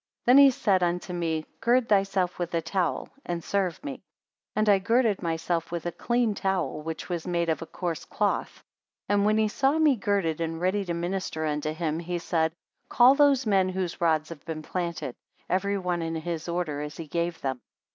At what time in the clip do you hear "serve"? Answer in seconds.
3.43-3.83